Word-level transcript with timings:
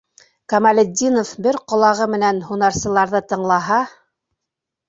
Камалетдинов 0.53 1.33
бер 1.47 1.59
ҡолағы 1.73 2.09
менән 2.13 2.39
һунарсыларҙы 2.49 3.25
тыңлаһа 3.35 3.79